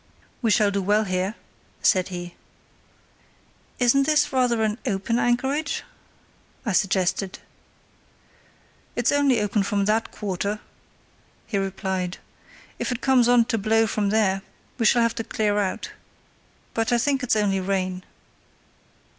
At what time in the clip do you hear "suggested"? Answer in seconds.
6.73-7.37